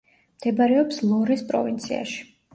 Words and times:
მდებარეობს 0.37 1.03
ლორეს 1.11 1.45
პროვინციაში. 1.53 2.21